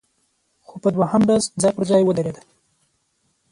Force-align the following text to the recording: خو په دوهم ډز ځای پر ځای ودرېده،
خو 0.65 0.75
په 0.83 0.89
دوهم 0.95 1.21
ډز 1.29 1.43
ځای 1.61 1.71
پر 1.75 1.83
ځای 1.91 2.01
ودرېده، 2.05 2.41